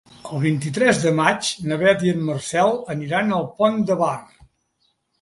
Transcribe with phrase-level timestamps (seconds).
[0.35, 4.15] El vint-i-tres de maig na Beth i en Marcel aniran al Pont de Bar.